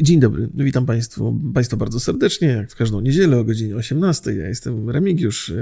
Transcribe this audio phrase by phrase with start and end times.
[0.00, 4.34] Dzień dobry, witam Państwu, Państwa bardzo serdecznie, jak w każdą niedzielę o godzinie 18.
[4.34, 5.52] Ja jestem Remigiusz,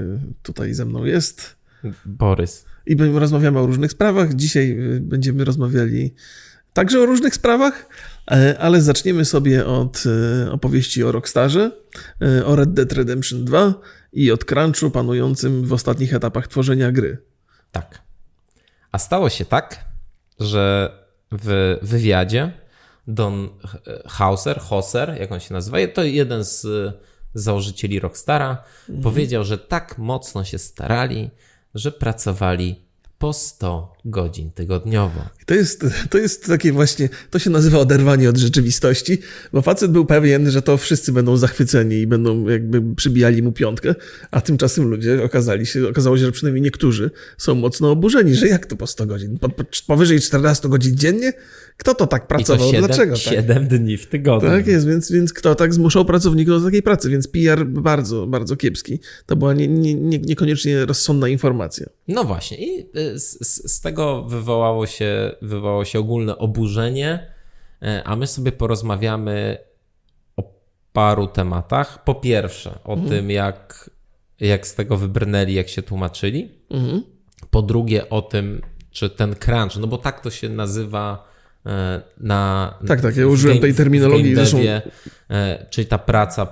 [0.42, 1.56] tutaj ze mną jest
[2.06, 2.64] Borys.
[2.86, 4.34] I rozmawiamy o różnych sprawach.
[4.34, 6.14] Dzisiaj będziemy rozmawiali
[6.72, 7.88] także o różnych sprawach,
[8.58, 10.04] ale zaczniemy sobie od
[10.50, 11.72] opowieści o Rockstarze,
[12.44, 13.74] o Red Dead Redemption 2
[14.12, 17.18] i od crunchu panującym w ostatnich etapach tworzenia gry.
[17.72, 18.02] Tak.
[18.92, 19.84] A stało się tak,
[20.40, 20.92] że
[21.32, 22.52] w wywiadzie
[23.08, 23.48] Don
[24.06, 26.66] Hauser, Hauser, jak on się nazywa, to jeden z
[27.34, 29.02] założycieli Rockstara, mhm.
[29.02, 31.30] powiedział, że tak mocno się starali,
[31.74, 32.82] że pracowali
[33.18, 35.20] po 100 godzin tygodniowo.
[35.46, 39.18] To jest, to jest takie właśnie, to się nazywa oderwanie od rzeczywistości,
[39.52, 43.94] bo facet był pewien, że to wszyscy będą zachwyceni i będą jakby przybijali mu piątkę,
[44.30, 48.66] a tymczasem ludzie okazali się, okazało się, że przynajmniej niektórzy są mocno oburzeni, że jak
[48.66, 49.38] to po 100 godzin?
[49.38, 51.32] Po, po, powyżej 14 godzin dziennie?
[51.78, 52.68] Kto to tak pracował?
[52.68, 53.16] I to 7, Dlaczego?
[53.16, 53.78] 7 tak?
[53.78, 54.50] dni w tygodniu.
[54.50, 57.10] Tak jest, więc, więc kto tak zmuszał pracowników do takiej pracy?
[57.10, 58.98] Więc PR bardzo, bardzo kiepski.
[59.26, 61.86] To była nie, nie, nie, niekoniecznie rozsądna informacja.
[62.08, 67.32] No właśnie i y, z, z tego wywołało się, wywołało się ogólne oburzenie,
[67.82, 69.58] y, a my sobie porozmawiamy
[70.36, 70.42] o
[70.92, 72.04] paru tematach.
[72.04, 73.08] Po pierwsze o mhm.
[73.08, 73.90] tym, jak,
[74.40, 76.48] jak z tego wybrnęli, jak się tłumaczyli.
[76.70, 77.02] Mhm.
[77.50, 81.28] Po drugie o tym, czy ten crunch, no bo tak to się nazywa
[81.68, 82.74] E, na.
[82.86, 84.34] Tak, tak, ja użyłem game, tej terminologii.
[84.34, 84.82] Devie,
[85.30, 86.46] e, czyli ta praca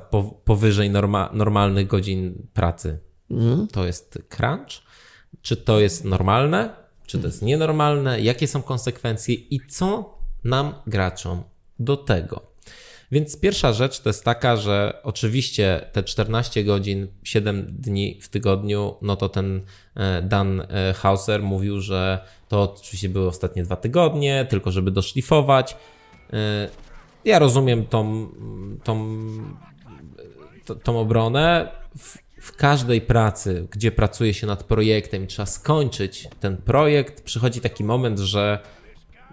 [0.44, 2.98] powyżej norma, normalnych godzin pracy.
[3.30, 3.66] Mhm.
[3.68, 4.86] To jest crunch?
[5.42, 6.85] Czy to jest normalne?
[7.06, 8.20] Czy to jest nienormalne?
[8.20, 11.42] Jakie są konsekwencje i co nam graczom
[11.78, 12.56] do tego?
[13.10, 18.94] Więc pierwsza rzecz to jest taka, że oczywiście te 14 godzin, 7 dni w tygodniu,
[19.02, 19.62] no to ten
[19.94, 25.76] e, Dan e, Hauser mówił, że to oczywiście były ostatnie dwa tygodnie, tylko żeby doszlifować.
[26.32, 26.68] E,
[27.24, 28.28] ja rozumiem tą,
[28.84, 29.18] tą,
[30.82, 31.72] tą obronę.
[32.46, 37.84] W, każdej pracy, gdzie pracuje się nad projektem i trzeba skończyć ten projekt, przychodzi taki
[37.84, 38.58] moment, że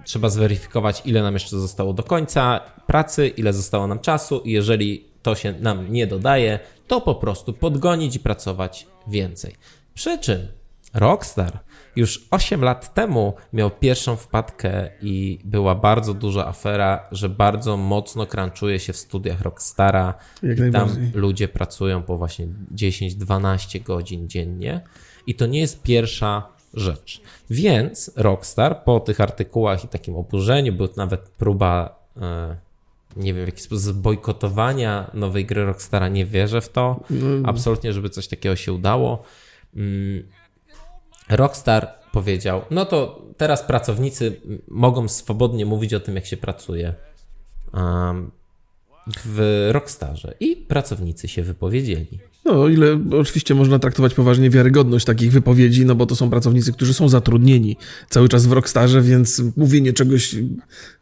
[0.06, 5.06] trzeba zweryfikować, ile nam jeszcze zostało do końca pracy, ile zostało nam czasu i jeżeli
[5.22, 9.56] to się nam nie dodaje, to po prostu podgonić i pracować więcej.
[9.94, 10.48] Przy czym
[10.94, 11.60] Rockstar
[11.96, 18.26] już 8 lat temu miał pierwszą wpadkę i była bardzo duża afera, że bardzo mocno
[18.26, 20.14] crunchuje się w studiach Rockstara.
[20.44, 24.82] Jak tam ludzie pracują po właśnie 10-12 godzin dziennie.
[25.28, 27.22] I to nie jest pierwsza rzecz.
[27.50, 32.56] Więc Rockstar po tych artykułach i takim oburzeniu, był nawet próba, e,
[33.16, 37.00] nie wiem w jaki sposób, bojkotowania nowej gry Rockstara, nie wierzę w to.
[37.10, 37.50] No.
[37.50, 39.24] Absolutnie, żeby coś takiego się udało.
[41.30, 46.94] Rockstar powiedział, no to teraz pracownicy mogą swobodnie mówić o tym, jak się pracuje
[49.26, 50.34] w Rockstarze.
[50.40, 52.20] I pracownicy się wypowiedzieli.
[52.46, 56.74] No, o ile oczywiście można traktować poważnie wiarygodność takich wypowiedzi, no bo to są pracownicy,
[56.74, 57.78] którzy są zatrudnieni
[58.10, 60.36] cały czas w Rockstarze, więc mówienie czegoś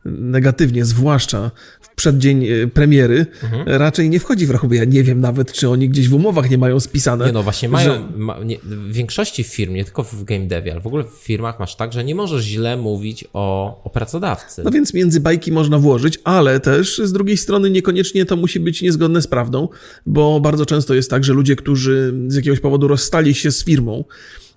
[0.05, 1.51] negatywnie, zwłaszcza
[1.81, 3.63] w przeddzień e, premiery, mhm.
[3.67, 4.75] raczej nie wchodzi w rachubę.
[4.75, 7.25] Ja nie wiem nawet, czy oni gdzieś w umowach nie mają spisane.
[7.25, 8.17] Nie no, właśnie mają, że...
[8.17, 11.59] ma, nie, w większości firm, nie tylko w game devie, ale w ogóle w firmach
[11.59, 14.63] masz tak, że nie możesz źle mówić o, o pracodawcy.
[14.63, 17.90] No więc między bajki można włożyć, ale też z drugiej strony niekoniecznie
[18.27, 19.67] to musi być niezgodne z prawdą,
[20.05, 24.03] bo bardzo często jest tak, że ludzie, którzy z jakiegoś powodu rozstali się z firmą,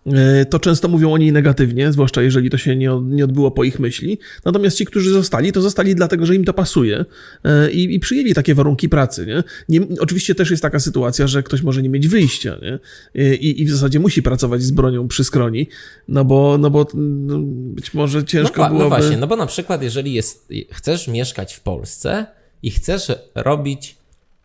[0.06, 2.94] E, to często mówią o niej negatywnie, zwłaszcza jeżeli to się nie,
[3.25, 4.19] odbyło po ich myśli.
[4.44, 7.05] Natomiast ci, którzy zostali, to zostali dlatego, że im to pasuje
[7.44, 9.27] e, i, i przyjęli takie warunki pracy.
[9.27, 9.43] Nie?
[9.69, 9.87] nie?
[10.00, 12.78] oczywiście też jest taka sytuacja, że ktoś może nie mieć wyjścia nie?
[13.23, 15.69] E, I, i w zasadzie musi pracować z bronią przy skroni,
[16.09, 17.39] no bo, no bo no,
[17.75, 18.84] być może ciężko no, byłoby...
[18.84, 22.27] No właśnie, no bo na przykład jeżeli jest, chcesz mieszkać w Polsce
[22.64, 23.97] i chcesz robić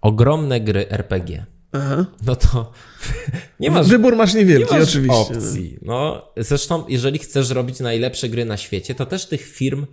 [0.01, 2.05] ogromne gry RPG, Aha.
[2.25, 2.71] no to
[3.59, 3.87] nie masz.
[3.87, 5.15] Wybór masz niewielki, nie masz oczywiście.
[5.15, 5.79] Opcji.
[5.81, 9.85] No, zresztą, jeżeli chcesz robić najlepsze gry na świecie, to też tych firm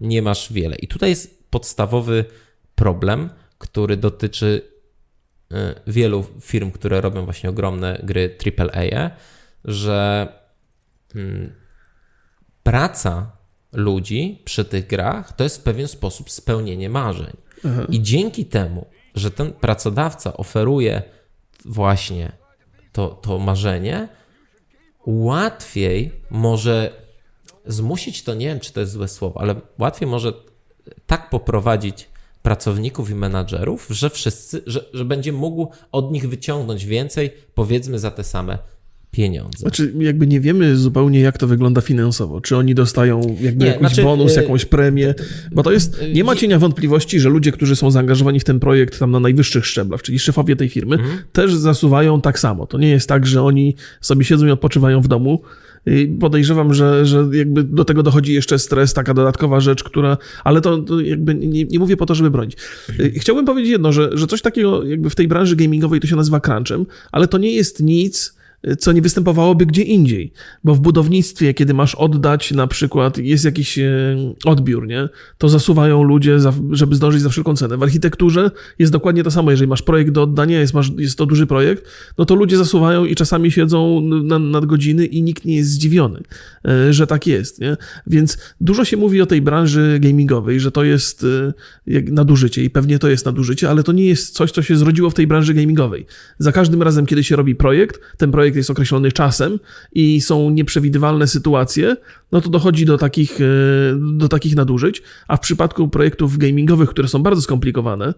[0.00, 0.76] nie masz wiele.
[0.76, 2.24] I tutaj jest podstawowy
[2.74, 4.62] problem, który dotyczy
[5.52, 9.10] e, wielu firm, które robią właśnie ogromne gry AAA,
[9.64, 10.28] że
[11.14, 11.52] mm,
[12.62, 13.32] praca
[13.72, 17.36] ludzi przy tych grach to jest w pewien sposób spełnienie marzeń.
[17.64, 17.86] Aha.
[17.88, 21.02] I dzięki temu, że ten pracodawca oferuje
[21.64, 22.32] właśnie
[22.92, 24.08] to, to marzenie,
[25.06, 26.92] łatwiej może
[27.66, 30.32] zmusić to, nie wiem czy to jest złe słowo, ale łatwiej może
[31.06, 32.08] tak poprowadzić
[32.42, 38.10] pracowników i menadżerów, że wszyscy, że, że będzie mógł od nich wyciągnąć więcej, powiedzmy za
[38.10, 38.58] te same
[39.10, 39.58] pieniądze.
[39.58, 42.40] Znaczy, jakby nie wiemy zupełnie, jak to wygląda finansowo.
[42.40, 45.14] Czy oni dostają jakby Nie, jakiś znaczy, bonus, y, jakąś premię,
[45.52, 48.98] bo to jest, nie ma cienia wątpliwości, że ludzie, którzy są zaangażowani w ten projekt
[48.98, 51.18] tam na najwyższych szczeblach, czyli szefowie tej firmy, Mhm.
[51.32, 52.66] też zasuwają tak samo.
[52.66, 55.42] To nie jest tak, że oni sobie siedzą i odpoczywają w domu.
[55.86, 60.16] I Podejrzewam, że, że jakby do tego dochodzi jeszcze stres, taka dodatkowa rzecz, która.
[60.44, 62.56] Ale to, to jakby nie, nie mówię po to, żeby bronić.
[63.00, 66.16] Y, Chciałbym powiedzieć jedno, że, że coś takiego jakby w tej branży gamingowej to się
[66.16, 68.34] nazywa crunchem, ale to nie jest nic,
[68.78, 70.32] co nie występowałoby gdzie indziej.
[70.64, 75.08] Bo w budownictwie, kiedy masz oddać, na przykład jest jakiś e, odbiór, nie?
[75.38, 76.38] to zasuwają ludzie,
[76.70, 77.76] żeby zdążyć za wszelką cenę.
[77.76, 79.50] W architekturze jest dokładnie to samo.
[79.50, 81.84] Jeżeli masz projekt do oddania, jest, masz, jest to duży projekt,
[82.18, 86.20] no to ludzie zasuwają i czasami siedzą na, nad godziny i nikt nie jest zdziwiony,
[86.64, 87.60] e, że tak jest.
[87.60, 87.76] Nie?
[88.06, 91.26] Więc dużo się mówi o tej branży gamingowej, że to jest
[91.86, 95.10] e, nadużycie i pewnie to jest nadużycie, ale to nie jest coś, co się zrodziło
[95.10, 96.06] w tej branży gamingowej.
[96.38, 99.58] Za każdym razem, kiedy się robi projekt, ten projekt jest określony czasem
[99.92, 101.96] i są nieprzewidywalne sytuacje,
[102.32, 103.44] no to dochodzi do takich, e,
[104.18, 108.14] do takich nadużyć, a w przypadku projektów gamingowych, które są bardzo skomplikowane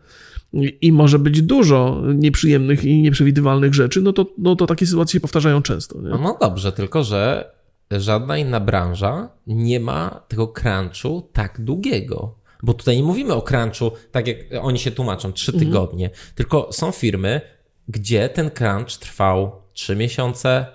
[0.81, 5.21] i- może być dużo nieprzyjemnych i nieprzewidywalnych rzeczy, no to, no to takie sytuacje się
[5.21, 6.01] powtarzają często.
[6.03, 6.09] Nie?
[6.09, 7.51] No dobrze, tylko że
[7.91, 12.35] żadna inna branża nie ma tego crunchu tak długiego.
[12.63, 16.91] Bo tutaj nie mówimy o crunchu, tak jak oni się tłumaczą, trzy tygodnie, tylko są
[16.93, 17.41] firmy,
[17.89, 20.67] gdzie ten crunch trwał 3 miesiące,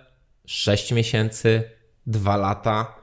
[0.45, 1.63] 6 miesięcy,
[2.07, 2.95] 2 lata.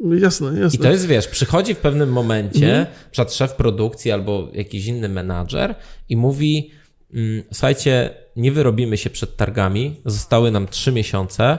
[0.00, 0.78] Jasne, I jasne.
[0.78, 5.74] to jest, wiesz, przychodzi w pewnym momencie przed szef produkcji albo jakiś inny menadżer
[6.08, 6.70] i mówi:
[7.14, 11.58] mm, Słuchajcie, nie wyrobimy się przed targami, zostały nam trzy miesiące.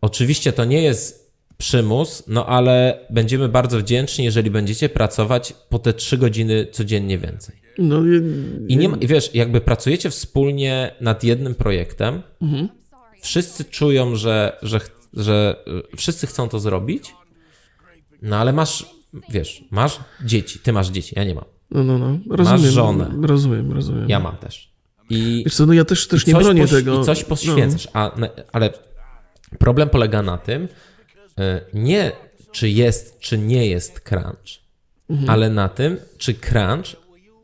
[0.00, 5.92] Oczywiście to nie jest przymus, no ale będziemy bardzo wdzięczni, jeżeli będziecie pracować po te
[5.92, 7.63] trzy godziny codziennie więcej.
[7.78, 12.22] No, i- I nie ma, wiesz, jakby pracujecie wspólnie nad jednym projektem,
[13.20, 14.80] wszyscy czują, że, że,
[15.12, 15.56] że
[15.92, 17.14] y, wszyscy chcą to zrobić,
[18.22, 18.86] no ale masz,
[19.28, 21.44] wiesz, masz dzieci, ty masz dzieci, ja nie mam.
[21.70, 22.18] no, no, no.
[22.36, 23.10] Rozumiem, żonę.
[23.22, 24.08] Rozumiem, rozumiem.
[24.08, 24.70] Ja mam też.
[25.10, 27.00] I, Wiesz co, no ja też, też nie bronię poś- tego.
[27.00, 28.70] I coś poświęcasz, a, na- ale
[29.58, 30.68] problem polega na tym, y,
[31.74, 32.12] nie
[32.52, 34.64] czy jest, czy nie jest crunch,
[35.10, 35.30] Mhm.
[35.30, 36.86] ale na tym, czy crunch,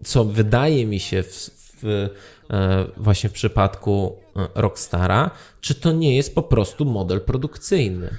[0.04, 1.50] co wydaje mi się w,
[1.82, 2.08] w,
[2.50, 5.30] e, właśnie w przypadku e, Rockstara,
[5.60, 8.10] czy to nie jest po prostu model produkcyjny,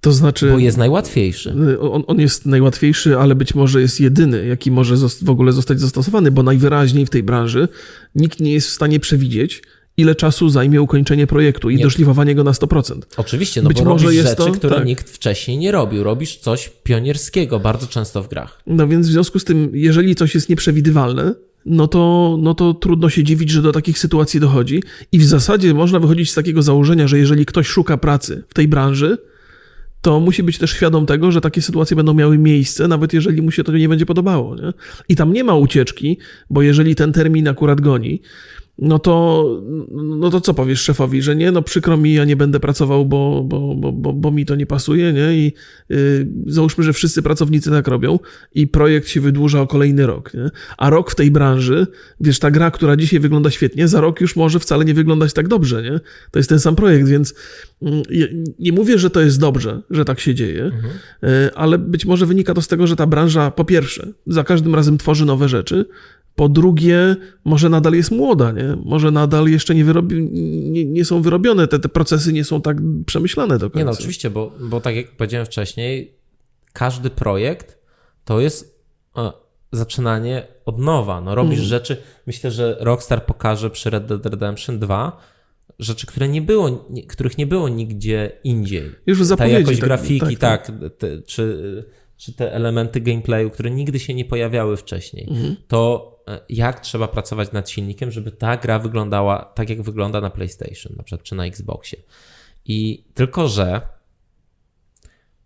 [0.00, 1.54] To znaczy, bo jest najłatwiejszy.
[1.80, 6.30] on, on jest najłatwiejszy, ale być może jest jedyny, jaki może w ogóle zostać zastosowany,
[6.30, 7.68] bo najwyraźniej w tej branży
[8.14, 9.62] nikt nie jest w stanie przewidzieć,
[9.96, 11.82] ile czasu zajmie ukończenie projektu i Nie.
[11.84, 13.00] doszlifowanie go na 100%.
[13.16, 14.86] Oczywiście, no Być bo może robisz jest rzeczy, to- które tak.
[14.86, 16.02] nikt wcześniej nie robił.
[16.04, 18.60] Robisz coś pionierskiego bardzo często w grach.
[18.66, 21.34] No więc w związku z tym, jeżeli coś jest nieprzewidywalne,
[21.66, 24.82] no to, no to trudno się dziwić, że do takich sytuacji dochodzi.
[25.12, 28.68] I w zasadzie można wychodzić z takiego założenia, że jeżeli ktoś szuka pracy w tej
[28.68, 29.18] branży,
[30.02, 33.50] to musi być też świadom tego, że takie sytuacje będą miały miejsce, nawet jeżeli mu
[33.50, 34.56] się to nie będzie podobało.
[34.56, 34.72] Nie?
[35.08, 36.18] I tam nie ma ucieczki,
[36.50, 38.20] bo jeżeli ten termin akurat goni,
[38.78, 39.44] no to,
[39.92, 43.44] no to co powiesz szefowi, że nie, no przykro mi, ja nie będę pracował, bo,
[43.44, 45.32] bo, bo, bo, mi to nie pasuje, nie?
[45.32, 45.52] I
[45.88, 48.18] yy, załóżmy, że wszyscy pracownicy tak robią
[48.54, 50.50] i projekt się wydłuża o kolejny rok, nie?
[50.78, 51.86] A rok w tej branży,
[52.20, 55.48] wiesz, ta gra, która dzisiaj wygląda świetnie, za rok już może wcale nie wyglądać tak
[55.48, 56.00] dobrze, nie?
[56.30, 57.34] To jest ten sam projekt, więc
[58.10, 58.26] ja
[58.58, 60.70] nie mówię, że to jest dobrze, że tak się dzieje,
[61.22, 64.74] yy, ale być może wynika to z tego, że ta branża po pierwsze za każdym
[64.74, 65.84] razem tworzy nowe rzeczy,
[66.36, 68.65] po drugie, może nadal jest młoda, nie?
[68.84, 70.22] Może nadal jeszcze nie, wyrobi,
[70.70, 73.78] nie, nie są wyrobione, te, te procesy nie są tak przemyślane do końca.
[73.78, 76.14] Nie no, oczywiście, bo, bo tak jak powiedziałem wcześniej,
[76.72, 77.78] każdy projekt
[78.24, 78.82] to jest
[79.16, 79.32] e,
[79.72, 81.20] zaczynanie od nowa.
[81.20, 81.68] No, robisz Mm.
[81.68, 81.96] rzeczy,
[82.26, 85.20] myślę, że Rockstar pokaże przy Red Dead Redemption 2
[85.78, 88.90] rzeczy, które nie było, których nie było nigdzie indziej.
[89.06, 91.84] Już w Ta jakość tak, grafiki, tak, tak, te, czy,
[92.16, 95.26] czy te elementy gameplayu, które nigdy się nie pojawiały wcześniej.
[95.30, 95.56] Mhm.
[95.68, 96.15] To
[96.48, 101.02] jak trzeba pracować nad silnikiem, żeby ta gra wyglądała tak, jak wygląda na PlayStation, na
[101.02, 101.98] przykład, czy na Xboxie.
[102.64, 103.80] I tylko, że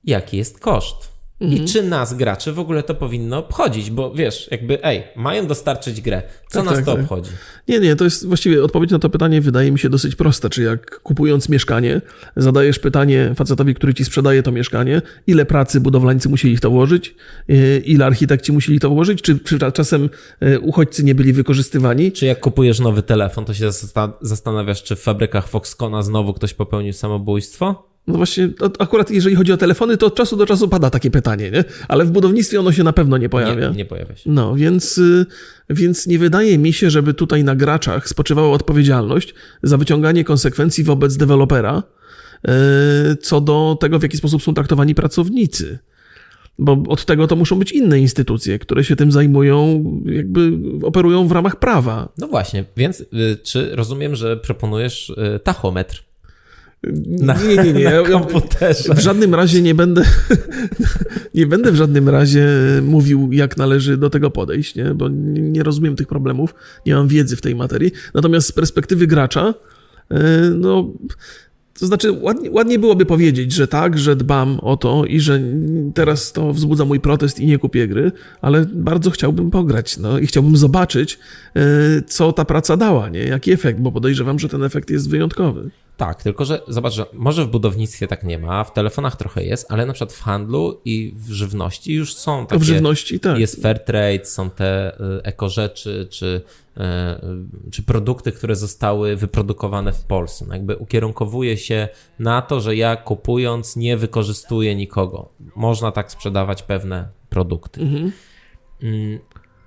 [0.04, 1.19] jaki jest koszt?
[1.40, 1.62] Mhm.
[1.62, 3.90] I czy nas, graczy, w ogóle to powinno obchodzić?
[3.90, 6.23] Bo wiesz, jakby, ej, mają dostarczyć grę.
[6.49, 7.02] Co Tak, nas tak, to tak.
[7.02, 7.30] obchodzi?
[7.68, 10.49] Nie, nie, to jest właściwie odpowiedź na to pytanie wydaje mi się dosyć prosta.
[10.50, 12.00] Czy jak kupując mieszkanie,
[12.37, 17.14] zadajesz pytanie facetowi, który ci sprzedaje to mieszkanie, ile pracy budowlańcy musieli w to włożyć,
[17.49, 22.12] yy, ile architekci musieli to włożyć, czy, czy czasem yy, uchodźcy nie byli wykorzystywani?
[22.12, 26.54] Czy jak kupujesz nowy telefon, to się zasta- zastanawiasz, czy w fabrykach Foxcona znowu ktoś
[26.54, 27.89] popełnił samobójstwo?
[28.07, 31.50] No właśnie, akurat jeżeli chodzi o telefony, to od czasu do czasu pada takie pytanie,
[31.50, 31.64] nie?
[31.88, 33.71] Ale w budownictwie ono się na pewno nie pojawia.
[33.71, 34.30] Nie, nie pojawia się.
[34.30, 35.26] No, więc, y,
[35.71, 41.16] więc nie wydaje mi się, żeby tutaj na graczach spoczywała odpowiedzialność za wyciąganie konsekwencji wobec
[41.16, 41.83] dewelopera,
[43.21, 45.78] co do tego, w jaki sposób są traktowani pracownicy.
[46.59, 50.52] Bo od tego to muszą być inne instytucje, które się tym zajmują, jakby
[50.83, 52.09] operują w ramach prawa.
[52.19, 53.07] No właśnie, więc y,
[53.42, 56.09] czy rozumiem, że proponujesz y, tachometr?
[57.06, 58.02] Na, nie, nie, nie.
[58.10, 58.94] Komputerze.
[58.94, 60.04] W żadnym razie nie będę,
[61.34, 62.49] nie będę w żadnym razie
[62.82, 64.94] mówił, jak należy do tego podejść, nie?
[64.94, 66.54] bo nie rozumiem tych problemów,
[66.87, 67.92] nie mam wiedzy w tej materii.
[68.14, 69.54] Natomiast z perspektywy gracza,
[70.12, 70.16] y,
[70.54, 70.92] no,
[71.80, 75.40] to znaczy, ładnie, ładnie byłoby powiedzieć, że tak, że dbam o to i że
[75.94, 80.26] teraz to wzbudza mój protest i nie kupię gry, ale bardzo chciałbym pograć no, i
[80.26, 81.18] chciałbym zobaczyć,
[81.56, 81.60] e,
[82.06, 83.20] co ta praca dała, nie?
[83.20, 85.70] jaki efekt, bo podejrzewam, że ten efekt jest wyjątkowy.
[85.96, 89.66] Tak, tylko że zobacz, że może w budownictwie tak nie ma, w telefonach trochę jest,
[89.68, 92.60] ale na przykład w handlu i w żywności już są takie...
[92.60, 93.38] W żywności, tak.
[93.38, 96.40] Jest fair trade, są te y, eko rzeczy, czy,
[97.70, 100.44] czy produkty, które zostały wyprodukowane w Polsce.
[100.49, 105.28] No jakby ukierunkowuje się na to, że ja kupując nie wykorzystuję nikogo.
[105.56, 107.80] Można tak sprzedawać pewne produkty.
[107.80, 108.12] Mhm.
[108.82, 109.18] Mm,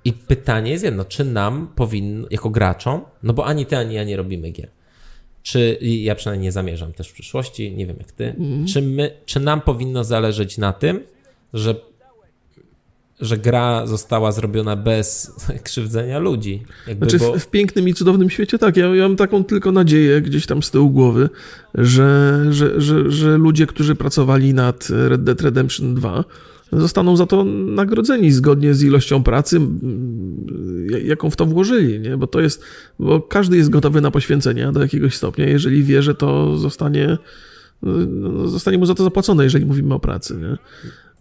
[0.04, 4.04] I pytanie jest jedno, czy nam powinno, jako graczom, no bo ani ty, ani ja
[4.04, 4.70] nie robimy gier,
[5.42, 8.66] czy ja przynajmniej nie zamierzam też w przyszłości, nie wiem jak ty, mm.
[8.66, 11.00] czy, my, czy nam powinno zależeć na tym,
[11.52, 11.74] że,
[13.20, 15.32] że gra została zrobiona bez
[15.64, 16.62] krzywdzenia ludzi?
[16.88, 17.38] Jakby, znaczy bo...
[17.38, 20.62] w, w, pięknym i cudownym świecie tak, ja, ja, mam taką tylko nadzieję gdzieś tam
[20.62, 21.28] z tyłu głowy,
[21.74, 26.24] że, że, że, że ludzie, którzy pracowali nad Red Dead Redemption 2
[26.72, 29.60] zostaną za to nagrodzeni zgodnie z ilością pracy,
[31.04, 32.16] jaką w to włożyli, nie?
[32.16, 32.62] Bo to jest,
[32.98, 37.18] bo każdy jest gotowy na poświęcenia do jakiegoś stopnia, jeżeli wie, że to zostanie,
[37.82, 40.56] no, zostanie mu za to zapłacone, jeżeli mówimy o pracy, nie?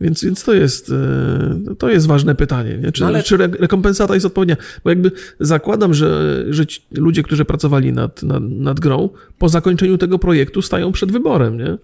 [0.01, 2.77] Więc, więc to, jest, e, to jest ważne pytanie.
[2.77, 2.91] Nie?
[2.91, 3.23] Czy, no ale...
[3.23, 4.55] czy rekompensata jest odpowiednia?
[4.83, 10.19] Bo jakby zakładam, że, że ludzie, którzy pracowali nad, nad, nad grą, po zakończeniu tego
[10.19, 11.57] projektu stają przed wyborem.
[11.57, 11.77] Nie?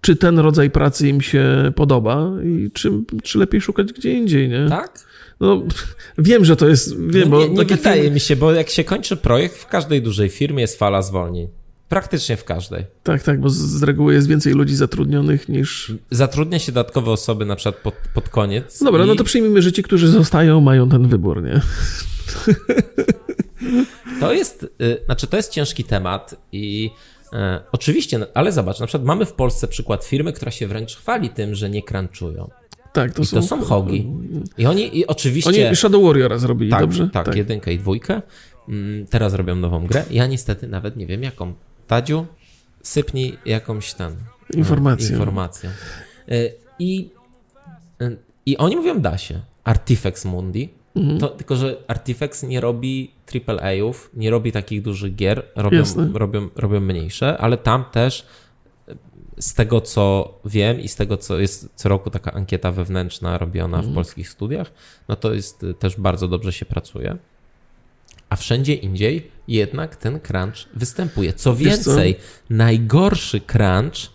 [0.00, 2.92] czy ten rodzaj pracy im się podoba i czy,
[3.22, 4.66] czy lepiej szukać gdzie indziej, nie?
[4.68, 4.98] Tak?
[5.40, 5.62] No,
[6.18, 7.00] wiem, że to jest.
[7.06, 10.28] Wiem, no, nie, nie wydaje mi się, bo jak się kończy projekt, w każdej dużej
[10.28, 11.48] firmie jest fala zwolnień.
[11.90, 12.84] Praktycznie w każdej.
[13.02, 15.92] Tak, tak, bo z, z reguły jest więcej ludzi zatrudnionych niż.
[16.10, 18.82] Zatrudnia się dodatkowe osoby na przykład pod, pod koniec.
[18.84, 19.08] Dobra, no i...
[19.08, 21.60] no to przyjmijmy, że ci, którzy zostają, mają ten wybór, nie?
[24.20, 26.90] To jest, y, znaczy to jest ciężki temat i
[27.32, 30.96] E, oczywiście, no, ale zobacz, na przykład mamy w Polsce przykład firmy, która się wręcz
[30.96, 32.50] chwali tym, że nie crunchują.
[32.92, 33.36] Tak, to I są...
[33.36, 34.06] to są hogi.
[34.58, 35.66] I oni i oczywiście...
[35.68, 37.10] Oni Shadow Warriora zrobili, tak, dobrze?
[37.12, 38.22] Tak, tak, jedynkę i dwójkę.
[38.68, 40.04] Mm, teraz robią nową grę.
[40.10, 41.54] Ja niestety nawet nie wiem jaką.
[41.90, 42.26] Tadziu,
[42.82, 44.12] sypnij jakąś tam...
[44.12, 45.10] E, informację.
[45.10, 45.70] Informację.
[46.28, 46.34] E,
[46.78, 47.10] I,
[48.46, 49.40] I oni mówią da się.
[49.64, 50.68] Artifex Mundi.
[50.96, 51.20] Mhm.
[51.20, 53.10] To, tylko, że Artifex nie robi
[53.46, 58.26] AAA-ów, nie robi takich dużych gier, robią, robią, robią mniejsze, ale tam też
[59.38, 63.76] z tego co wiem i z tego co jest co roku taka ankieta wewnętrzna robiona
[63.76, 63.94] w mhm.
[63.94, 64.72] polskich studiach,
[65.08, 67.18] no to jest też bardzo dobrze się pracuje.
[68.30, 71.32] A wszędzie indziej jednak ten crunch występuje.
[71.32, 72.20] Co więcej, co?
[72.50, 74.10] najgorszy crunch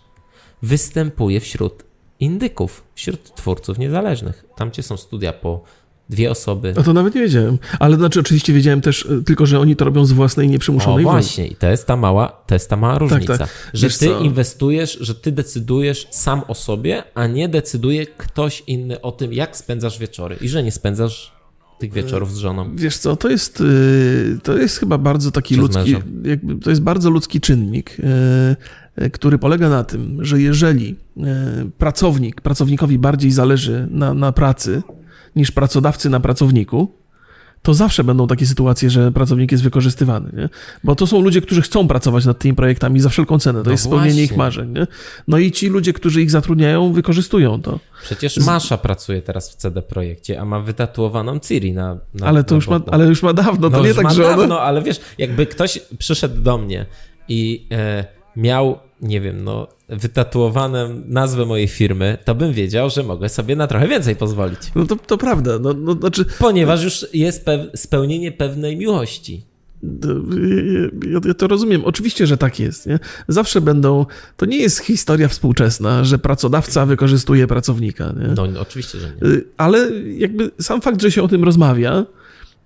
[0.62, 1.84] występuje wśród
[2.20, 4.44] indyków, wśród twórców niezależnych.
[4.56, 5.64] Tam, gdzie są studia po
[6.08, 6.72] Dwie osoby.
[6.76, 7.58] No to nawet nie wiedziałem.
[7.78, 11.10] Ale znaczy oczywiście wiedziałem też e, tylko, że oni to robią z własnej nieprzymuszonej o,
[11.10, 11.46] właśnie.
[11.46, 13.38] I to jest ta mała, to jest ta mała różnica.
[13.38, 13.70] Tak, tak.
[13.74, 14.20] Że Wiesz ty co?
[14.20, 19.56] inwestujesz, że ty decydujesz sam o sobie, a nie decyduje ktoś inny o tym, jak
[19.56, 20.36] spędzasz wieczory.
[20.40, 21.35] I że nie spędzasz
[21.78, 22.76] tych wieczorów z żoną.
[22.76, 27.10] Wiesz co, to jest, e, to jest chyba bardzo taki ludzki, jakby, to jest bardzo
[27.10, 27.96] ludzki czynnik,
[28.96, 30.96] e, który polega na tym, że jeżeli
[31.78, 34.82] pracownik, pracownikowi bardziej zależy na, na pracy,
[35.36, 36.92] niż pracodawcy na pracowniku,
[37.66, 40.48] to zawsze będą takie sytuacje, że pracownik jest wykorzystywany, nie?
[40.84, 43.58] Bo to są ludzie, którzy chcą pracować nad tymi projektami za wszelką cenę.
[43.58, 44.24] To no jest spełnienie właśnie.
[44.24, 44.86] ich marzeń, nie?
[45.28, 47.78] No i ci ludzie, którzy ich zatrudniają, wykorzystują to.
[48.02, 52.54] Przecież Masza pracuje teraz w CD Projekcie, a ma wytatuowaną Ciri na, na Ale to
[52.54, 54.60] na już ma, ale już ma dawno, to no nie tak, że dawno, ona...
[54.60, 56.86] ale wiesz, jakby ktoś przyszedł do mnie
[57.28, 58.04] i e,
[58.36, 63.66] miał nie wiem, no, wytatuowane nazwę mojej firmy, to bym wiedział, że mogę sobie na
[63.66, 64.58] trochę więcej pozwolić.
[64.74, 65.58] No to, to prawda.
[65.58, 66.24] No, no, znaczy...
[66.38, 69.44] Ponieważ już jest pew spełnienie pewnej miłości.
[71.10, 71.84] Ja, ja, to rozumiem.
[71.84, 72.86] Oczywiście, że tak jest.
[72.86, 72.98] Nie?
[73.28, 74.06] Zawsze będą.
[74.36, 78.14] To nie jest historia współczesna, że pracodawca wykorzystuje pracownika.
[78.16, 78.34] Nie?
[78.34, 79.28] No, no oczywiście, że nie.
[79.28, 82.06] Y, ale jakby sam fakt, że się o tym rozmawia,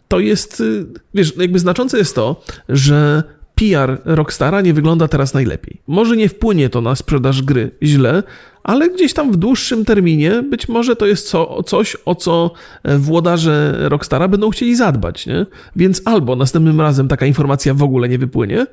[0.09, 0.61] to jest.
[0.61, 3.23] Y, wiesz, jakby znaczące jest to, że
[3.61, 5.81] PR Rockstara nie wygląda teraz najlepiej.
[5.87, 8.23] Może nie wpłynie to na sprzedaż gry źle,
[8.63, 12.53] ale gdzieś tam w dłuższym terminie być może to jest co, coś, o co
[12.83, 15.27] e, włodarze Rockstara będą chcieli zadbać.
[15.27, 15.47] Nie?
[15.77, 18.67] Więc albo następnym razem taka informacja w ogóle nie wypłynie,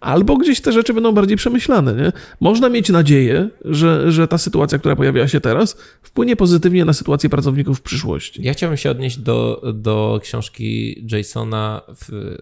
[0.00, 1.94] albo gdzieś te rzeczy będą bardziej przemyślane.
[1.94, 2.12] Nie?
[2.40, 7.30] Można mieć nadzieję, że, że ta sytuacja, która pojawiła się teraz, wpłynie pozytywnie na sytuację
[7.30, 8.42] pracowników w przyszłości.
[8.42, 12.36] Ja chciałbym się odnieść do, do książki Jasona w,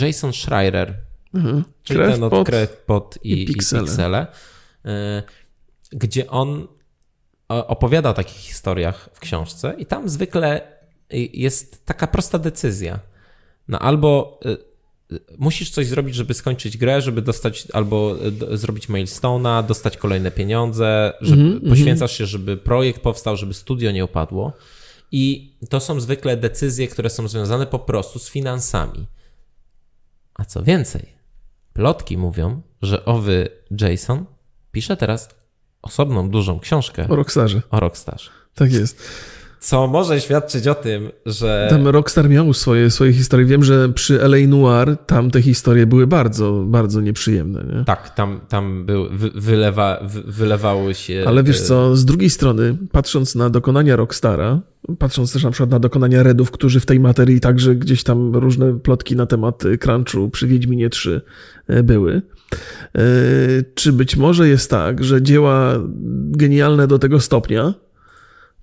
[0.00, 0.94] Jason Schreier,
[1.34, 1.64] mhm.
[1.82, 4.26] czyli ten od pot, krew, pot i, i piksele, i piksele
[4.86, 4.88] y,
[5.92, 6.66] gdzie on
[7.48, 10.60] opowiada o takich historiach w książce i tam zwykle
[11.32, 13.00] jest taka prosta decyzja.
[13.68, 14.40] No albo
[15.38, 18.16] musisz coś zrobić, żeby skończyć grę, żeby dostać albo
[18.52, 21.68] zrobić milestone'a, dostać kolejne pieniądze, żeby mm -hmm.
[21.68, 24.52] poświęcasz się, żeby projekt powstał, żeby studio nie opadło.
[25.12, 29.06] I to są zwykle decyzje, które są związane po prostu z finansami.
[30.34, 31.12] A co więcej,
[31.72, 33.48] plotki mówią, że owy
[33.80, 34.24] Jason
[34.72, 35.28] pisze teraz
[35.82, 37.08] osobną, dużą książkę.
[37.08, 37.62] O Rockstarze.
[37.70, 38.30] O Rockstarze.
[38.54, 39.02] Tak jest.
[39.60, 41.66] Co może świadczyć o tym, że.
[41.70, 43.46] Tam Rockstar miał swoje, swoje historie.
[43.46, 47.64] Wiem, że przy LA Noir tam te historie były bardzo, bardzo nieprzyjemne.
[47.76, 47.84] Nie?
[47.84, 51.24] Tak, tam, tam był, wylewa, wylewały się.
[51.26, 54.60] Ale wiesz co, z drugiej strony, patrząc na dokonania Rockstara,
[54.98, 58.78] patrząc też na przykład na dokonania Redów, którzy w tej materii także gdzieś tam różne
[58.78, 61.20] plotki na temat crunchu przy Wiedźminie 3
[61.68, 62.22] e, były.
[62.94, 63.02] E,
[63.74, 65.74] czy być może jest tak, że dzieła
[66.30, 67.74] genialne do tego stopnia,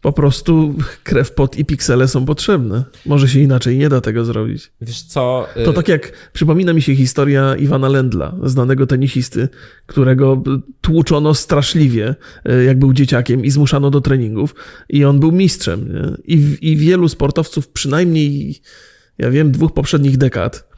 [0.04, 2.84] po prostu krew, pot i piksele są potrzebne.
[3.06, 4.72] Może się inaczej nie da tego zrobić.
[4.82, 5.48] Wiesz co?
[5.66, 9.50] To y- tak jak przypomina mi się historia Iwana Lendla, znanego tenisisty,
[9.86, 10.44] którego
[10.82, 12.16] tłuczono straszliwie,
[12.50, 14.56] y, jak był dzieciakiem i zmuszano do treningów
[14.90, 15.94] i on był mistrzem.
[15.94, 16.36] Nie?
[16.36, 18.62] I, I wielu sportowców, przynajmniej,
[19.18, 20.73] ja wiem, dwóch poprzednich dekad,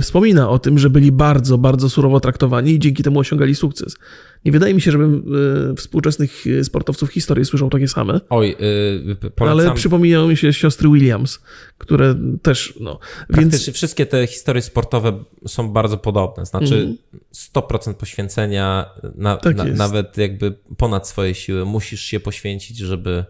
[0.00, 3.96] wspomina o tym, że byli bardzo, bardzo surowo traktowani i dzięki temu osiągali sukces.
[4.44, 5.24] Nie wydaje mi się, żebym
[5.72, 8.20] e, współczesnych sportowców historii słyszał takie same.
[8.30, 9.66] Oj, yy, polecam...
[9.66, 11.40] Ale przypominają mi się siostry Williams,
[11.78, 12.98] które też, no...
[13.30, 13.70] Więc...
[13.70, 16.46] wszystkie te historie sportowe są bardzo podobne.
[16.46, 16.96] Znaczy mm.
[17.54, 23.24] 100% poświęcenia, na, tak na, nawet jakby ponad swoje siły musisz się poświęcić, żeby E,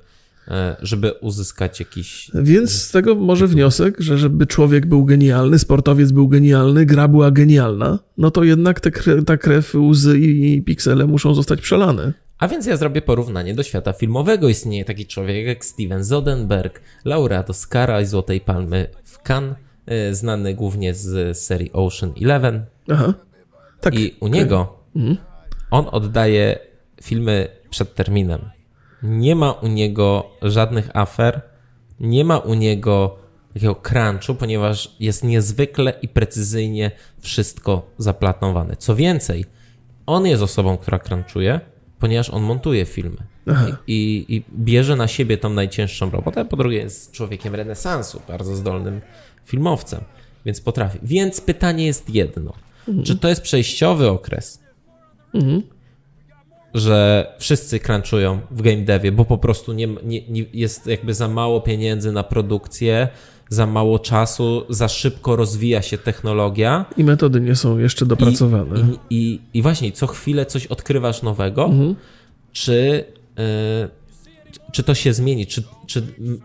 [0.83, 2.31] żeby uzyskać jakiś.
[2.35, 7.31] Więc z tego może wniosek, że żeby człowiek był genialny, sportowiec był genialny, gra była
[7.31, 8.91] genialna, no to jednak te,
[9.23, 12.13] ta krew, łzy i piksele muszą zostać przelane.
[12.39, 14.49] A więc ja zrobię porównanie do świata filmowego.
[14.49, 20.55] Istnieje taki człowiek jak Steven Zodenberg, laureat Oscara i Złotej Palmy w Cannes, e, znany
[20.55, 22.65] głównie z serii Ocean Eleven.
[22.89, 23.15] Aha.
[23.81, 23.95] Tak.
[23.95, 25.17] I u niego mhm.
[25.71, 26.59] on oddaje
[27.03, 28.41] filmy przed terminem.
[29.05, 31.41] Nie ma u niego żadnych afer,
[32.01, 33.17] nie ma u niego
[33.55, 36.91] takiego crunchu, ponieważ jest niezwykle i precyzyjnie
[37.21, 38.77] wszystko zaplanowane.
[38.77, 39.45] Co więcej,
[40.07, 41.61] on jest osobą, która crunchuje,
[41.99, 43.17] ponieważ on montuje filmy.
[43.87, 49.01] I, I, bierze na siebie tą najcięższą robotę, po drugie jest człowiekiem renesansu, bardzo zdolnym
[49.45, 50.01] filmowcem,
[50.45, 50.99] więc potrafi.
[51.03, 52.53] Więc pytanie jest jedno.
[52.89, 53.05] Mhm.
[53.05, 54.61] Czy to jest przejściowy okres?
[55.35, 55.74] Mhm
[56.75, 61.29] że wszyscy crunchują w game devie, bo po prostu nie, nie, nie, jest jakby za
[61.29, 63.09] mało pieniędzy na produkcję,
[63.49, 66.85] za mało czasu, za szybko rozwija się technologia.
[66.97, 68.81] I metody nie są jeszcze dopracowane.
[69.11, 71.95] I, i, i właśnie co chwilę coś odkrywasz nowego, mhm.
[72.53, 73.05] czy,
[73.39, 76.03] y, czy to się zmieni, czy, czy,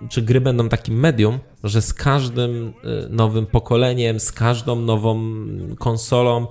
[0.09, 2.73] czy gry będą takim medium, że z każdym y,
[3.09, 5.21] nowym pokoleniem, z każdą nową
[5.79, 6.47] konsolą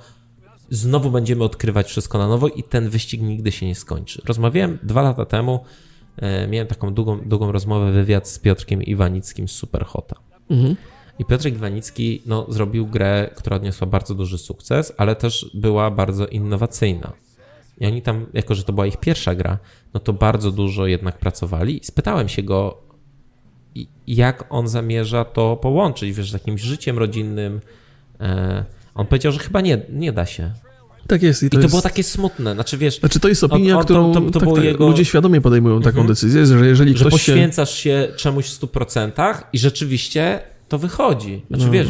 [0.71, 4.23] znowu będziemy odkrywać wszystko na nowo i ten wyścig nigdy się nie skończy.
[4.25, 5.65] Rozmawiałem dwa lata temu,
[6.17, 10.17] e, miałem taką długą, długą rozmowę, wywiad z Piotrkiem Iwanickim z Superhota.
[10.51, 10.77] Mhm.
[11.19, 16.27] I Piotrek Iwanicki no, zrobił grę, która odniosła bardzo duży sukces, ale też była bardzo
[16.27, 17.13] innowacyjna.
[17.81, 19.59] I oni tam, jako że to była ich pierwsza gra,
[19.95, 21.83] no to bardzo dużo jednak pracowali.
[21.83, 22.79] I spytałem się go,
[24.07, 27.61] jak on zamierza to połączyć, wiesz, z jakimś życiem rodzinnym,
[28.21, 28.65] e,
[28.99, 30.51] on powiedział, że chyba nie, nie da się.
[31.07, 31.43] Tak jest.
[31.43, 31.73] I to, I to jest...
[31.73, 32.55] było takie smutne.
[32.55, 34.89] Znaczy, wiesz, znaczy to jest opinia, on, on, którą to, to, tak, tak, jego...
[34.89, 36.07] ludzie świadomie podejmują taką mhm.
[36.07, 38.09] decyzję, że jeżeli że ktoś poświęcasz się...
[38.17, 41.43] czemuś w 100% i rzeczywiście to wychodzi.
[41.49, 41.73] Znaczy, no.
[41.73, 41.89] wiesz,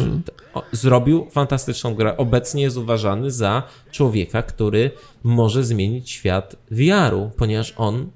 [0.54, 0.62] no.
[0.72, 2.16] zrobił fantastyczną grę.
[2.16, 4.90] Obecnie jest uważany za człowieka, który
[5.22, 8.06] może zmienić świat VR-u, ponieważ on,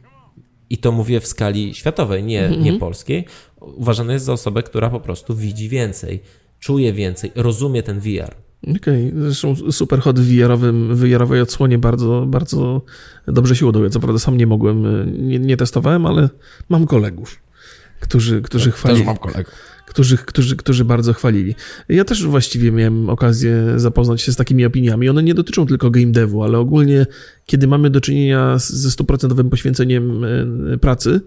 [0.71, 2.63] i to mówię w skali światowej, nie, -hmm.
[2.63, 3.25] nie polskiej,
[3.61, 6.23] uważany jest za osobę, która po prostu widzi więcej,
[6.61, 8.42] czuje więcej, rozumie ten VR.
[8.63, 9.23] Okej, okay.
[9.23, 12.83] zresztą Superhot w VR-owym, VR-owej odsłonie bardzo, bardzo
[13.27, 13.91] dobrze się udaje.
[13.91, 14.85] Co prawda sam nie mogłem,
[15.29, 16.29] nie, nie testowałem, ale
[16.69, 17.41] mam kolegów,
[18.01, 19.01] którzy, którzy ja, chwalili.
[19.01, 19.55] Też mam kolegów.
[19.87, 21.55] Którzy, którzy, którzy bardzo chwalili.
[21.89, 25.09] Ja też właściwie miałem okazję zapoznać się z takimi opiniami.
[25.09, 27.07] One nie dotyczą tylko game devu, ale ogólnie,
[27.47, 31.21] kiedy mamy do czynienia ze stuprocentowym poświęceniem e, pracy,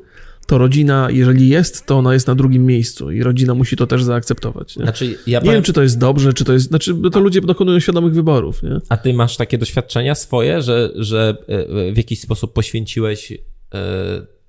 [0.45, 4.03] to rodzina, jeżeli jest, to ona jest na drugim miejscu i rodzina musi to też
[4.03, 4.77] zaakceptować.
[4.77, 6.67] Nie, Znaczy, ja nie powiem, wiem, czy to jest dobrze, czy to jest.
[6.67, 8.63] Znaczy, to ludzie dokonują świadomych wyborów.
[8.63, 8.79] Nie?
[8.89, 13.37] A ty masz takie doświadczenia swoje, że, że e, w jakiś sposób poświęciłeś e,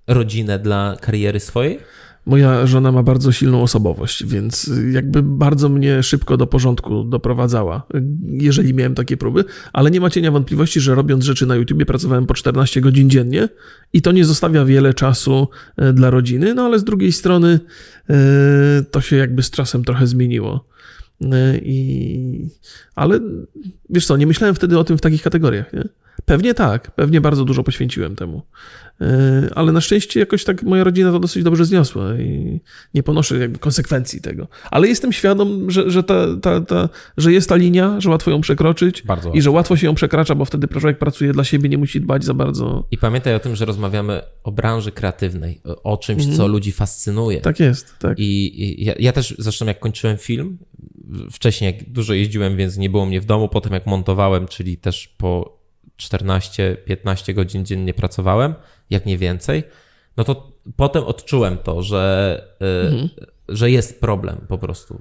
[0.07, 1.79] rodzinę dla kariery swojej?
[2.27, 7.87] Moja żona ma bardzo silną osobowość, więc jakby bardzo mnie szybko do porządku doprowadzała,
[8.23, 12.27] jeżeli miałem takie próby, ale nie ma cienia wątpliwości, że robiąc rzeczy na YouTubie pracowałem
[12.27, 13.49] po 14 godzin dziennie
[13.93, 17.61] i to nie zostawia wiele czasu e, dla rodziny, no ale z drugiej strony
[18.11, 18.15] e,
[18.91, 20.69] to się jakby z czasem trochę zmieniło.
[21.33, 22.49] E, I...
[22.95, 23.21] Ale
[23.91, 25.85] wiesz co, nie myślałem wtedy o tym w takich kategoriach, nie?
[26.25, 28.43] Pewnie tak, pewnie bardzo dużo poświęciłem temu.
[29.01, 32.61] E, Ale na szczęście jakoś tak moja rodzina to dosyć dobrze zniosła i
[32.95, 34.49] nie ponoszę jakby konsekwencji tego.
[34.71, 38.41] Ale jestem świadom, że, że, ta, ta, ta, że jest ta linia, że łatwo ją
[38.41, 41.79] przekroczyć Bardzo i że łatwo się ją przekracza, bo wtedy człowiek pracuje dla siebie, nie
[41.79, 42.87] musi dbać za bardzo.
[42.91, 47.41] I pamiętaj o tym, że rozmawiamy o branży kreatywnej, o- czymś, co ludzi fascynuje.
[47.41, 48.19] Tak jest, tak.
[48.19, 50.59] I, i ja, ja też zresztą jak kończyłem film,
[51.33, 55.09] wcześniej jak dużo jeździłem, więc nie było mnie w domu, potem jak montowałem, czyli też
[55.19, 55.57] po
[55.99, 58.55] 14-15 godzin dziennie pracowałem,
[58.91, 59.63] jak nie więcej,
[60.17, 62.45] no to potem odczułem to, że,
[63.49, 65.01] y, że jest problem po prostu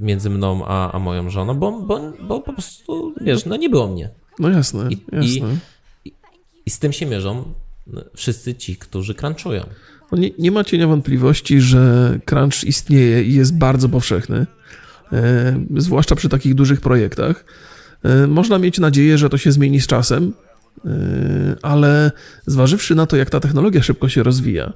[0.00, 3.88] między mną a, a moją żoną, bo, bo, bo po prostu, wiesz, no nie było
[3.88, 4.10] mnie.
[4.38, 5.56] No jasne, I- jasne.
[6.66, 7.52] I z tym się mierzą
[8.16, 9.66] wszyscy ci, którzy crunchują.
[10.12, 14.46] No nie, nie ma cienia wątpliwości, że crunch istnieje i jest bardzo powszechny,
[15.12, 17.44] e, zwłaszcza przy takich dużych projektach.
[18.02, 20.32] E, można mieć nadzieję, że to się zmieni z czasem,
[20.84, 20.90] e,
[21.62, 22.12] ale
[22.46, 24.72] zważywszy na to, jak ta technologia szybko się rozwija,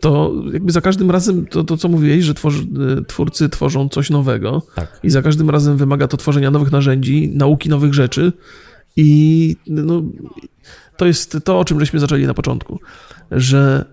[0.00, 2.62] to jakby za każdym razem to, to co mówiłeś, że tworzy,
[2.98, 5.00] e, twórcy tworzą coś nowego Tak.
[5.02, 8.32] i za każdym razem wymaga to tworzenia nowych narzędzi, nauki nowych rzeczy
[8.96, 10.02] i no,
[10.96, 12.80] to jest to, o czym żeśmy zaczęli na początku,
[13.30, 13.84] że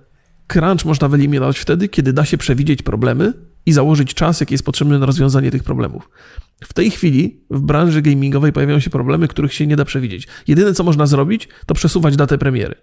[0.48, 3.34] crunch można wyeliminować wtedy, kiedy da się przewidzieć problemy
[3.66, 6.10] i założyć czas, jaki jest potrzebny na rozwiązanie tych problemów.
[6.64, 10.28] W tej chwili w branży gamingowej pojawiają się problemy, których się nie da przewidzieć.
[10.48, 12.76] Jedyne, co można zrobić, to przesuwać datę premiery.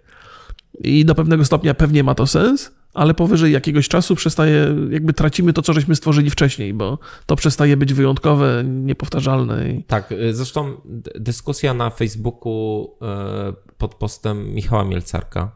[0.79, 5.53] I do pewnego stopnia pewnie ma to sens, ale powyżej jakiegoś czasu przestaje, jakby tracimy
[5.53, 9.65] to, co żeśmy stworzyli wcześniej, bo to przestaje być wyjątkowe, niepowtarzalne.
[9.87, 10.81] Tak, y, zresztą
[11.15, 15.55] dyskusja na Facebooku y, pod postem Michała Mielcarka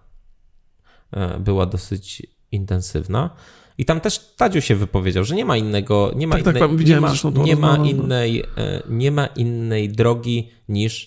[1.13, 3.29] y, była dosyć intensywna.
[3.77, 6.77] I tam też Tadziu się wypowiedział, że nie ma innego, nie ma Tak, tak, innej,
[6.77, 7.85] widziałem nie ma, nie ma no.
[7.85, 8.45] innej, y,
[8.89, 11.03] nie ma innej drogi niż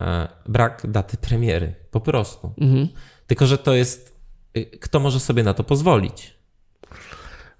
[0.00, 0.04] y,
[0.48, 1.74] brak daty premiery.
[1.90, 2.52] Po prostu.
[2.60, 2.88] Mhm.
[3.26, 4.16] Tylko, że to jest,
[4.56, 6.40] y, kto może sobie na to pozwolić?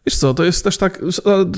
[0.06, 1.02] Wiesz co, to jest też tak,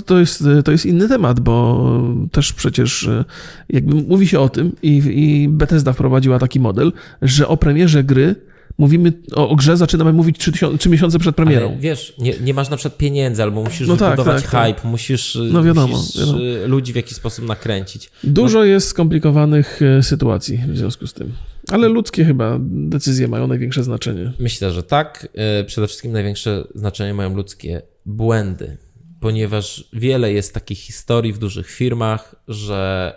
[0.06, 1.86] to jest, to jest inny temat, bo
[2.32, 3.24] też przecież e,
[3.68, 8.34] jakby mówi się o tym i, i Bethesda wprowadziła taki model, że o premierze gry
[8.78, 11.68] mówimy, o, o grze zaczynamy mówić trzy, tysiące, trzy miesiące przed premierą.
[11.68, 14.66] Ale wiesz, nie, nie masz na przykład pieniędzy, albo musisz No tak, tak, tak.
[14.66, 16.38] hype, musisz, No wiadomo, musisz wiadomo.
[16.64, 18.10] y, ludzi w jakiś sposób nakręcić.
[18.24, 21.32] Dużo jest skomplikowanych e, sytuacji w związku z tym.
[21.70, 24.32] Ale ludzkie chyba decyzje mają największe znaczenie.
[24.38, 25.28] Myślę, że tak.
[25.60, 28.76] Y, Przede wszystkim największe znaczenie mają ludzkie błędy,
[29.20, 33.12] ponieważ wiele jest takich historii w dużych firmach, że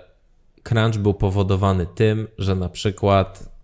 [0.64, 3.55] crunch był powodowany tym, że na przykład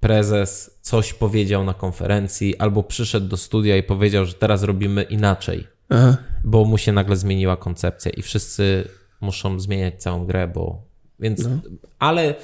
[0.00, 5.66] prezes coś powiedział na konferencji albo przyszedł do studia i powiedział, że teraz robimy inaczej.
[5.90, 6.16] Aha.
[6.44, 8.88] bo mu się nagle zmieniła koncepcja i wszyscy
[9.20, 10.82] muszą zmieniać całą grę, bo.
[11.20, 11.44] Więc.
[11.44, 11.60] No.
[11.98, 12.34] Ale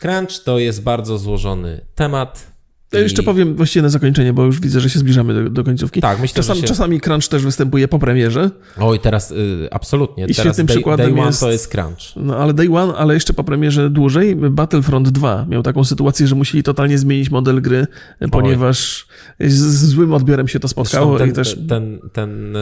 [0.00, 2.49] crunch to jest bardzo złożony temat.
[2.98, 6.00] I- jeszcze powiem właściwie na zakończenie, bo już widzę, że się zbliżamy do, do końcówki.
[6.00, 6.68] Tak, myślę, czasami, że się...
[6.68, 8.50] czasami crunch też występuje po premierze,
[8.80, 10.24] Oj, teraz y, absolutnie.
[10.24, 12.16] I teraz świetnym day, przykładem day one jest- to jest crunch.
[12.16, 16.34] No ale Day One, ale jeszcze po premierze dłużej, Battlefront 2 miał taką sytuację, że
[16.34, 17.86] musieli totalnie zmienić model gry,
[18.30, 19.06] ponieważ
[19.40, 21.58] z, z złym odbiorem się to spotkało ten, i też...
[21.68, 22.60] ten, ten, y,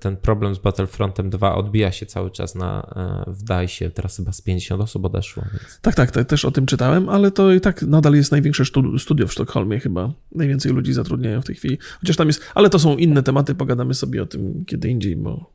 [0.00, 2.82] ten problem z Battlefrontem 2 odbija się cały czas na
[3.28, 3.90] y, w DICE.
[3.90, 5.42] Teraz chyba z 50 osób odeszło.
[5.52, 5.80] Więc...
[5.80, 8.98] Tak, tak, tak, też o tym czytałem, ale to i tak nadal jest największe stu-
[8.98, 10.12] studio w Sztokholmie chyba.
[10.34, 11.78] Najwięcej ludzi zatrudniają w tej chwili.
[12.00, 15.52] Chociaż tam jest, ale to są inne tematy, pogadamy sobie o tym kiedy indziej, bo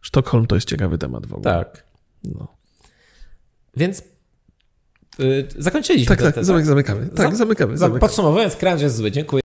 [0.00, 1.54] Sztokholm to jest ciekawy temat w ogóle.
[1.54, 1.84] Tak.
[2.24, 2.48] No.
[3.76, 4.02] Więc
[5.20, 6.16] y, zakończyliśmy.
[6.16, 7.06] Tak, tak, zamykamy.
[7.06, 7.72] Tak, Zam- zamykamy.
[7.72, 8.00] Za- zamykamy.
[8.00, 9.10] Podsumowując, crunch jest zły.
[9.10, 9.36] Dziękuję.